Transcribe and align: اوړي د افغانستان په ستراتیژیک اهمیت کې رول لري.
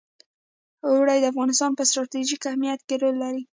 اوړي 0.87 1.17
د 1.21 1.25
افغانستان 1.31 1.71
په 1.75 1.83
ستراتیژیک 1.89 2.41
اهمیت 2.49 2.79
کې 2.87 2.95
رول 3.01 3.15
لري. 3.23 3.41